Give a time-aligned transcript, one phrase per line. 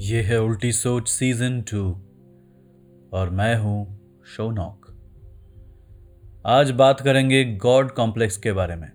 [0.00, 1.80] ये है उल्टी सोच सीज़न टू
[3.12, 4.86] और मैं हूँ शोनॉक।
[6.46, 8.88] आज बात करेंगे गॉड कॉम्प्लेक्स के बारे में।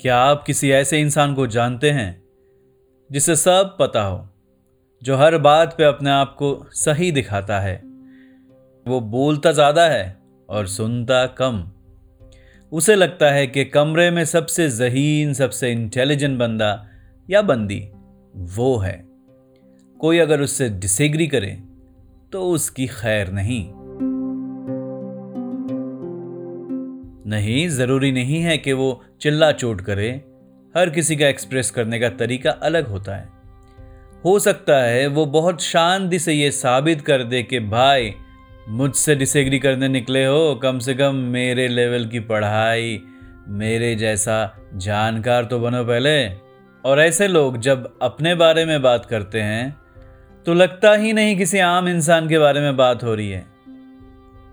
[0.00, 2.22] क्या आप किसी ऐसे इंसान को जानते हैं
[3.12, 4.28] जिसे सब पता हो,
[5.02, 7.76] जो हर बात पे अपने आप को सही दिखाता है?
[8.86, 11.72] वो बोलता ज़्यादा है और सुनता कम।
[12.72, 16.88] उसे लगता है कि कमरे में सबसे जहीन, सबसे इंटेलिजेंट बंदा
[17.30, 17.88] या बंदी
[18.36, 19.04] वो है।
[20.00, 21.62] कोई अगर उससे डिसएग्री करे
[22.32, 23.72] तो उसकी खैर नहीं।
[27.26, 30.10] नहीं, ज़रूरी नहीं है कि वो चिल्ला चोट करे।
[30.76, 33.28] हर किसी का एक्सप्रेस करने का तरीका अलग होता है।
[34.24, 38.14] हो सकता है वो बहुत शांति से ये साबित कर दे कि, भाई
[38.70, 43.00] मुझसे डिसएग्री करने निकले हो, कम से कम मेरे लेवल की पढ़ाई,
[43.48, 44.36] मेरे जैसा
[44.76, 46.12] जानकार तो बनो पहले।
[46.84, 49.76] और ऐसे लोग जब अपने बारे में बात करते हैं
[50.46, 53.44] तो लगता ही नहीं किसी आम इंसान के बारे में बात हो रही है।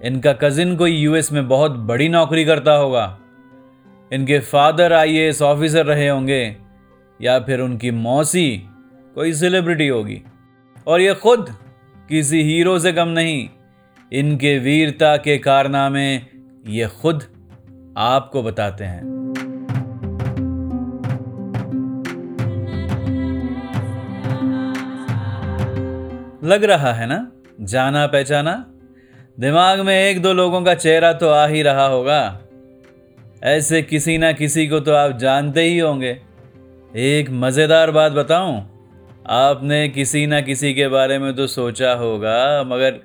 [0.02, 3.06] इनका कजिन कोई यूएस में बहुत बड़ी नौकरी करता होगा।
[4.12, 6.58] इनके फादर आईएएस ऑफिसर रहे होंगे,
[7.20, 8.50] या फिर उनकी मौसी
[9.16, 10.22] कोई सेलिब्रिटी होगी।
[10.88, 11.54] और ये खुद
[12.10, 13.48] किसी हीरो से कम नहीं
[14.12, 16.14] इनके वीरता के कारनामे
[16.68, 17.24] ये खुद
[17.98, 19.02] आपको बताते हैं।
[26.44, 27.20] लग रहा है ना?
[27.62, 28.54] जाना पहचाना?
[29.40, 32.40] दिमाग में एक दो लोगों का चेहरा तो आ ही रहा होगा।
[33.44, 36.18] ऐसे किसी ना किसी को तो आप जानते ही होंगे।
[36.96, 38.56] एक मज़ेदार बात बताऊँ,
[39.28, 43.00] आपने किसी ना किसी के बारे में तो सोचा होगा, मगर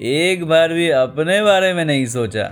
[0.00, 2.44] एक बार भी अपने बारे में नहीं सोचा।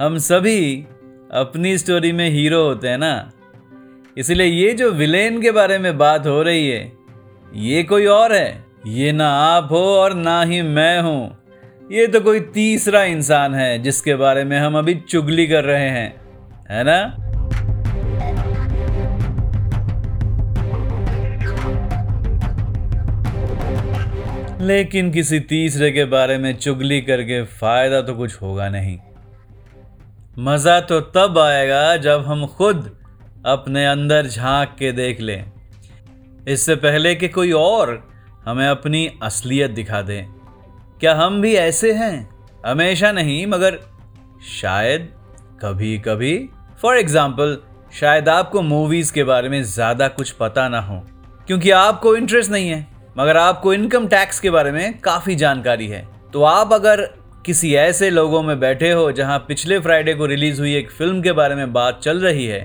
[0.00, 0.86] हम सभी
[1.32, 3.32] अपनी स्टोरी में हीरो होते हैं ना?
[4.18, 6.92] इसलिए ये जो विलेन के बारे में बात हो रही है,
[7.54, 8.64] ये कोई और है?
[8.86, 11.38] ये ना आप हो और ना ही मैं हूँ।
[11.92, 16.20] ये तो कोई तीसरा इंसान है जिसके बारे में हम अभी चुगली कर रहे हैं।
[16.70, 17.29] है ना?
[24.60, 28.98] लेकिन किसी तीसरे के बारे में चुगली करके फ़ायदा तो कुछ होगा नहीं।
[30.38, 32.90] मज़ा तो तब आएगा जब हम खुद
[33.46, 35.44] अपने अंदर झाँक के देख लें।
[36.48, 37.94] इससे पहले कि कोई और
[38.44, 40.24] हमें अपनी असलियत दिखा दे।
[41.00, 42.28] क्या हम भी ऐसे हैं?
[42.66, 43.78] हमेशा नहीं, मगर
[44.52, 45.08] शायद
[45.62, 46.38] कभी कभी
[46.82, 47.58] फॉर एग्ज़ाम्पल
[48.00, 51.02] शायद आपको मूवीज़ के बारे में ज़्यादा कुछ पता ना हो,
[51.46, 56.06] क्योंकि आपको इंटरेस्ट नहीं है। मगर आपको इनकम टैक्स के बारे में काफ़ी जानकारी है।
[56.32, 57.00] तो आप अगर
[57.46, 61.32] किसी ऐसे लोगों में बैठे हो जहाँ पिछले फ्राइडे को रिलीज़ हुई एक फ़िल्म के
[61.32, 62.60] बारे में बात चल रही है,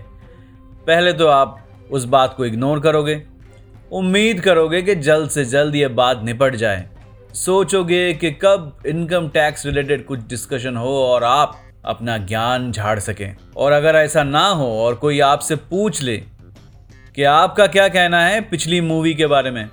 [0.88, 1.62] पहले तो आप
[1.92, 3.22] उस बात को इग्नोर करोगे।
[3.92, 6.86] उम्मीद करोगे कि जल्द से जल्द ये बात निपट जाए।
[7.36, 13.36] सोचोगे कि कब इनकम टैक्स रिलेटेड कुछ डिस्कशन हो और आप अपना ज्ञान झाड़ सकें।
[13.58, 16.18] और अगर ऐसा ना हो और कोई आपसे पूछ ले
[17.16, 19.68] कि आपका क्या कहना है पिछली मूवी के बारे में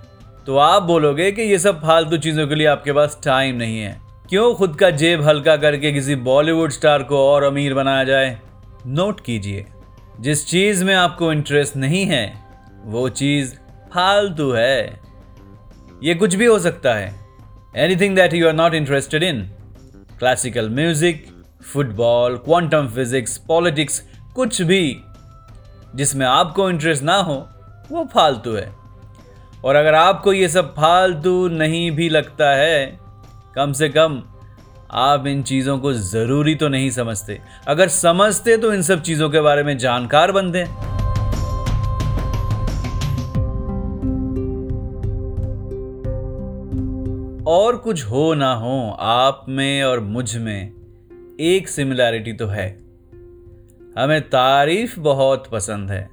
[0.46, 4.00] तो आप बोलोगे कि ये सब फालतू चीज़ों के लिए आपके पास टाइम नहीं है।
[4.28, 8.40] क्यों खुद का जेब हल्का करके किसी बॉलीवुड स्टार को और अमीर बनाया जाए?
[8.86, 9.64] नोट कीजिए,
[10.20, 12.32] जिस चीज़ में आपको इंटरेस्ट नहीं है,
[12.84, 13.54] वो चीज़
[13.94, 15.00] फालतू है।
[16.02, 17.14] ये कुछ भी हो सकता है।
[17.76, 19.42] Anything that you are not interested in
[20.18, 21.24] classical music
[21.72, 24.02] football quantum physics politics
[24.34, 24.96] कुछ भी,
[25.94, 27.48] जिसमें आपको इंटरेस्ट ना हो,
[27.90, 28.81] वो फालतू है।
[29.64, 32.98] और अगर आपको ये सब फालतू नहीं भी लगता है,
[33.54, 34.22] कम से कम
[34.90, 39.40] आप इन चीज़ों को ज़रूरी तो नहीं समझते। अगर समझते तो इन सब चीज़ों के
[39.40, 40.64] बारे में जानकार बनते
[47.46, 50.72] और कुछ हो ना हो, आप में और मुझमें
[51.40, 52.68] एक सिमिलैरिटी तो है।
[53.98, 56.11] हमें तारीफ़ बहुत पसंद है।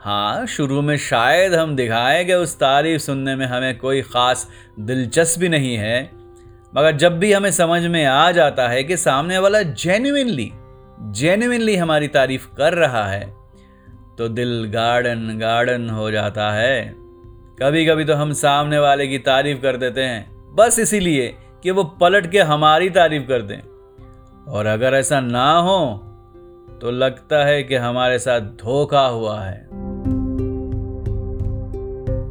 [0.00, 4.46] हाँ शुरू में शायद हम दिखाएँ कि उस तारीफ़ सुनने में हमें कोई ख़ास
[4.80, 6.10] दिलचस्पी नहीं है,
[6.74, 10.50] मगर जब भी हमें समझ में आ जाता है कि सामने वाला जेन्युइनली
[11.12, 13.20] जेन्युइनली हमारी तारीफ़ कर रहा है
[14.18, 16.82] तो दिल गार्डन गार्डन हो जाता है।
[17.58, 21.84] कभी कभी तो हम सामने वाले की तारीफ़ कर देते हैं, बस इसीलिए कि वो
[22.00, 23.60] पलट के हमारी तारीफ़ कर दें।
[24.48, 25.80] और अगर ऐसा ना हो
[26.80, 29.89] तो लगता है कि हमारे साथ धोखा हुआ है।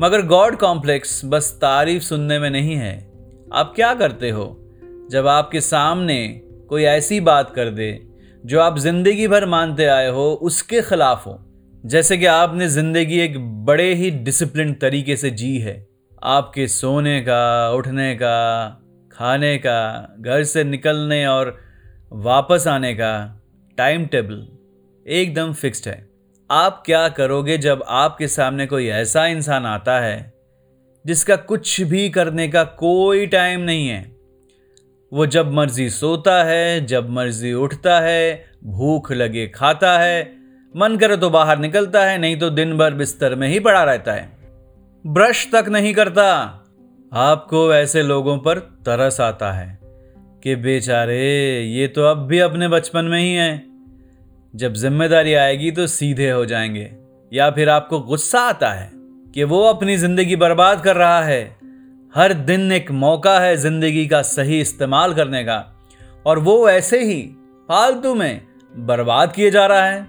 [0.02, 3.12] मगर गॉड कॉम्प्लेक्स बस तारीफ़ सुनने में नहीं है।
[3.54, 4.70] आप क्या करते हो?
[5.12, 8.08] जब आपके सामने कोई ऐसी बात कर दे,
[8.46, 11.46] जो आप ज़िंदगी भर मानते आए हो, उसके खिलाफ हो।
[11.86, 15.88] जैसे कि आपने ज़िंदगी एक बड़े ही डिसिप्लिन तरीके से जी है।
[16.24, 18.68] आपके सोने का, उठने का,
[19.12, 21.58] खाने का, घर से निकलने और
[22.12, 23.42] वापस आने का
[23.78, 24.48] टाइम टेबल
[25.08, 26.09] एकदम फिक्स्ड है।
[26.52, 30.34] आप क्या करोगे जब आपके सामने कोई ऐसा इंसान आता है,
[31.06, 34.16] जिसका कुछ भी करने का कोई टाइम नहीं है?
[35.14, 40.34] वो जब मर्ज़ी सोता है, जब मर्ज़ी उठता है, भूख लगे खाता है,
[40.76, 44.14] मन करे तो बाहर निकलता है, नहीं तो दिन भर बिस्तर में ही पड़ा रहता
[44.14, 44.38] है।
[45.08, 46.36] ब्रश तक नहीं करता।
[47.14, 49.80] आपको ऐसे लोगों पर तरस आता है
[50.44, 53.69] कि बेचारे, ये तो अब भी अपने बचपन में ही हैं।
[54.56, 56.92] जब ज़िम्मेदारी आएगी तो सीधे हो जाएँगे।
[57.34, 58.92] या फिर आपको गुस्सा आता है
[59.34, 61.58] कि वो अपनी ज़िंदगी बर्बाद कर रहा है।
[62.16, 65.76] हर दिन एक मौका है ज़िंदगी का सही इस्तेमाल करने का।
[66.26, 67.22] और वो ऐसे ही
[67.70, 68.42] फालतू में
[68.78, 70.08] बर्बाद किए जा रहा है।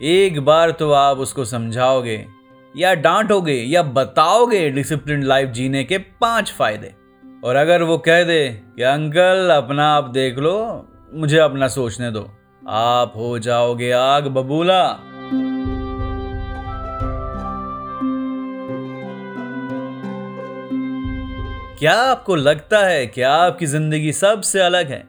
[0.00, 2.26] एक बार तो आप उसको समझाओगे,
[2.76, 6.94] या डांटोगे, या बताओगे डिसिप्लिन लाइफ जीने के पाँच फ़ायदे।
[7.44, 12.30] और अगर वो कह दे कि, अंकल, अपना आप देख लो, मुझे अपना सोचने दो।
[12.68, 14.98] आप हो जाओगे आग बबूला।
[21.78, 25.08] क्या आपको लगता है कि आपकी ज़िंदगी सबसे अलग है?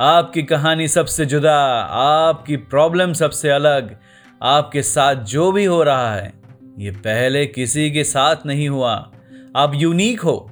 [0.00, 3.96] आपकी कहानी सबसे जुदा, आपकी प्रॉब्लम सबसे अलग,
[4.42, 6.32] आपके साथ जो भी हो रहा है,
[6.78, 9.12] ये पहले किसी के साथ नहीं हुआ।
[9.56, 10.50] आप यूनिक हो,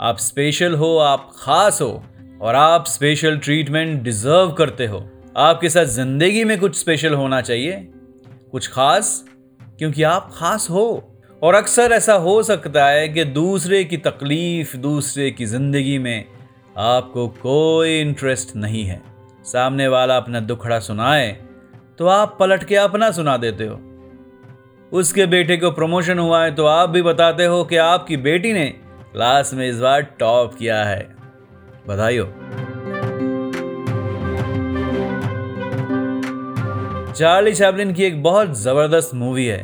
[0.00, 2.04] आप स्पेशल हो, आप खास हो,
[2.42, 7.72] और आप स्पेशल ट्रीटमेंट डिजर्व करते हो। आपके साथ ज़िंदगी में कुछ स्पेशल होना चाहिए।
[8.52, 9.24] कुछ खास,
[9.78, 11.12] क्योंकि आप खास हो।
[11.42, 16.24] और अक्सर ऐसा हो सकता है कि दूसरे की तकलीफ़, दूसरे की ज़िंदगी में
[16.78, 19.00] आपको कोई इंटरेस्ट नहीं है।
[19.44, 21.30] सामने वाला अपना दुखड़ा सुनाए
[21.98, 23.78] तो आप पलट के अपना सुना देते हो।
[24.92, 28.66] उसके बेटे को प्रमोशन हुआ है तो आप भी बताते हो कि आपकी बेटी ने
[29.12, 31.00] क्लास में इस बार टॉप किया है।
[31.88, 32.26] बधाई हो।
[37.16, 39.62] चार्ली चैपलिन की एक बहुत ज़बरदस्त मूवी है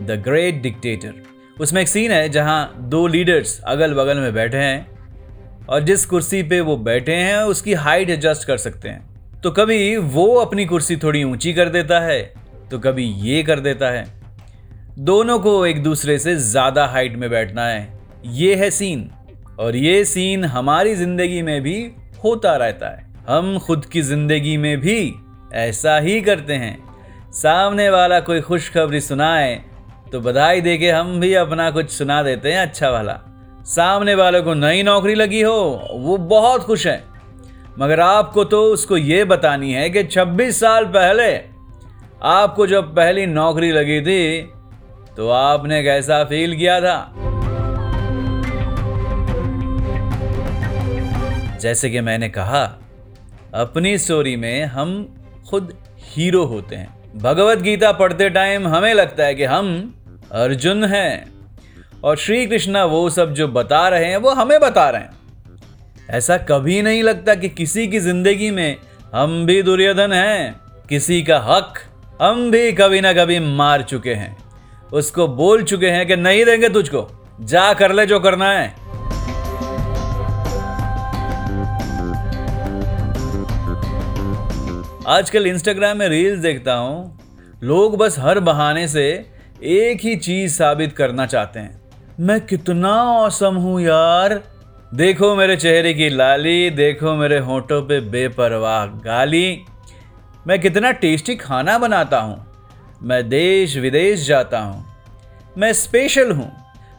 [0.00, 1.14] द ग्रेट डिक्टेटर
[1.60, 6.42] उसमें एक सीन है जहाँ दो लीडर्स अगल बगल में बैठे हैं और जिस कुर्सी
[6.42, 10.96] पे वो बैठे हैं, उसकी हाइट एडजस्ट कर सकते हैं। तो कभी वो अपनी कुर्सी
[10.96, 12.22] थोड़ी ऊँची कर देता है
[12.70, 14.06] तो कभी ये कर देता है।
[15.00, 17.86] दोनों को एक दूसरे से ज़्यादा हाइट में बैठना है।
[18.26, 19.08] ये है सीन
[19.58, 21.80] और ये सीन हमारी ज़िंदगी में भी
[22.24, 25.00] होता रहता है। हम खुद की ज़िंदगी में भी
[25.52, 29.54] ऐसा ही करते हैं। सामने वाला कोई खुशखबरी सुनाए
[30.12, 33.18] तो बधाई दे के हम भी अपना कुछ सुना देते हैं अच्छा वाला।
[33.66, 37.02] सामने वाले को नई नौकरी लगी हो, वो बहुत खुश है।
[37.78, 41.34] मगर आपको तो उसको ये बतानी है कि 26 साल पहले
[42.22, 44.42] आपको जब पहली नौकरी लगी थी
[45.16, 47.12] तो आपने कैसा फील किया था?
[51.60, 52.64] जैसे कि मैंने कहा,
[53.54, 55.14] अपनी स्टोरी में हम
[55.50, 59.94] खुद हीरो होते हैं। भगवत गीता पढ़ते टाइम हमें लगता है कि हम
[60.32, 61.32] अर्जुन हैं।
[62.04, 65.10] और श्री कृष्णा वो सब जो बता रहे हैं, वो हमें बता रहे हैं।
[66.10, 68.76] ऐसा कभी नहीं लगता कि किसी की ज़िंदगी में
[69.14, 71.78] हम भी दुर्योधन हैं। किसी का हक
[72.22, 74.36] हम भी कभी ना कभी मार चुके हैं।
[74.92, 77.08] उसको बोल चुके हैं कि नहीं देंगे तुझको।
[77.40, 78.87] जा कर ले जो करना है।
[85.08, 87.18] आजकल इंस्टाग्राम में रील्स देखता हूँ,
[87.62, 89.30] लोग बस हर बहाने से
[89.62, 91.80] एक ही चीज़ साबित करना चाहते हैं।
[92.20, 94.42] मैं कितना औसम हूँ यार।
[94.94, 99.64] देखो मेरे चेहरे की लाली, देखो मेरे होठों पे बेपरवाह गाली।
[100.46, 102.46] मैं कितना टेस्टी खाना बनाता हूँ।
[103.02, 104.84] मैं देश विदेश जाता हूँ।
[105.58, 106.52] मैं स्पेशल हूँ।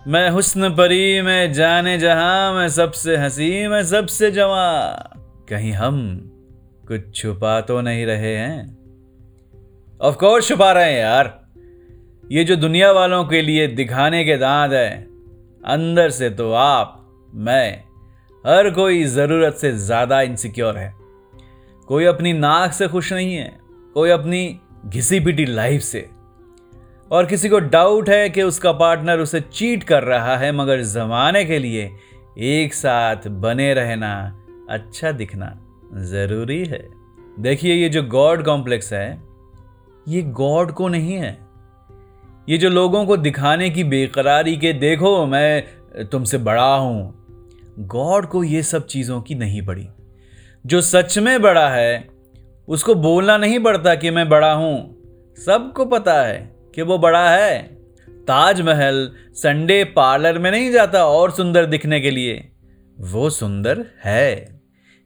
[0.08, 4.90] मैं हुस्न परी, मैं जाने जहाँ, मैं सबसे हँसी मैं सबसे जवा
[5.50, 6.32] कहीं हम
[6.90, 8.78] कुछ छुपा तो नहीं रहे हैं।
[10.02, 11.48] ऑफ़ कोर्स छुपा रहे हैं यार।
[12.32, 15.08] ये जो दुनिया वालों के लिए दिखाने के दांत है,
[15.66, 17.84] अंदर से तो आप, मैं,
[18.46, 20.94] हर कोई ज़रूरत से ज़्यादा इनसिक्योर है।
[21.88, 23.60] कोई अपनी नाक से खुश नहीं है,
[23.94, 26.10] कोई अपनी घिसी पिटी लाइफ से।
[27.12, 31.46] और किसी को डाउट है कि उसका पार्टनर उसे चीट कर रहा है, मगर ज़माने
[31.46, 31.92] के लिए
[32.38, 36.88] एक साथ बने रहना अच्छा दिखना। ज़रूरी है।
[37.40, 39.22] देखिए, ये जो गॉड कॉम्प्लेक्स है,
[40.08, 41.38] ये गॉड को नहीं है।
[42.50, 45.64] ये जो लोगों को दिखाने की बेकरारी के, देखो, मैं
[46.06, 47.16] तुमसे बड़ा हूँ।
[47.80, 49.88] गॉड को ये सब चीज़ों की नहीं पड़ी।
[50.66, 52.10] जो सच में बड़ा है,
[52.68, 54.98] उसको बोलना नहीं पड़ता कि मैं बड़ा हूँ।
[55.46, 57.64] सबको पता है कि वो बड़ा है।
[58.10, 62.52] ताजमहल संडे पार्लर में नहीं जाता और सुंदर दिखने के लिए।
[63.00, 64.59] वो सुंदर है।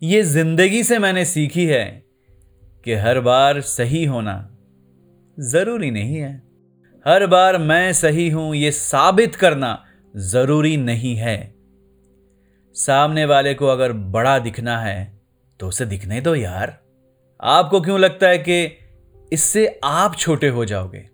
[0.04, 1.86] ये ज़िंदगी से मैंने सीखी है
[2.86, 4.34] कि हर बार सही होना
[5.38, 6.32] ज़रूरी नहीं है।
[7.06, 11.38] हर बार मैं सही हूँ, ये साबित करना ज़रूरी नहीं है।
[12.76, 15.22] सामने वाले को अगर बड़ा दिखना है
[15.60, 16.78] तो उसे दिखने दो यार।
[17.40, 18.64] आपको क्यों लगता है कि
[19.32, 21.06] इससे आप छोटे हो जाओगे?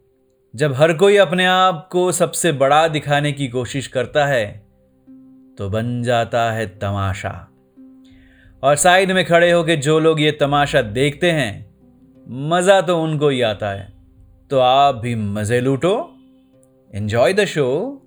[0.53, 4.45] जब हर कोई अपने आप को सबसे बड़ा दिखाने की कोशिश करता है
[5.57, 7.45] तो बन जाता है तमाशा।
[8.63, 11.75] और साइड में खड़े होकर जो लोग ये तमाशा देखते हैं,
[12.29, 13.93] मज़ा तो उनको ही आता है।
[14.49, 16.15] तो आप भी मज़े लूटो।
[16.95, 18.01] एंजॉय द शो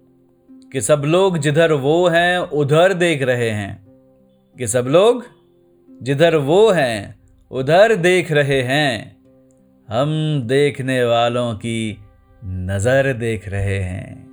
[0.50, 3.86] कि सब लोग जिधर वो हैं, उधर देख रहे हैं।
[4.58, 5.24] कि सब लोग
[6.02, 9.16] जिधर वो हैं, उधर देख रहे हैं।
[9.88, 11.98] हम देखने वालों की
[12.44, 14.31] नज़र देख रहे हैं।